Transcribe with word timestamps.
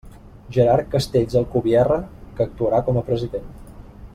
Gerard 0.55 0.87
Castells 0.95 1.35
Alcubierre, 1.41 1.99
que 2.39 2.47
actuarà 2.47 2.81
com 2.89 3.01
a 3.03 3.05
president. 3.11 3.49